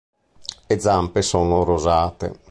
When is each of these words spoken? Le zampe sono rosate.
Le 0.69 0.79
zampe 0.79 1.21
sono 1.21 1.63
rosate. 1.63 2.39